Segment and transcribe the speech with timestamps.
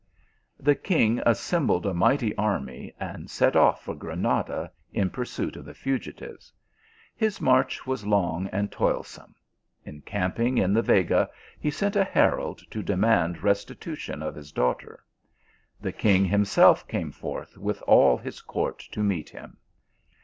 [0.59, 5.75] The king assembled a mighty army, and set off for Granada in pursuit of the
[5.75, 6.51] fugitives.
[7.15, 9.35] His march was long and toilsome.
[9.85, 11.29] Encamping in the Vega,
[11.59, 15.03] he sent a herald to demand restitution of his daughter.
[15.79, 19.57] The king himself came forth with all his court to meet him.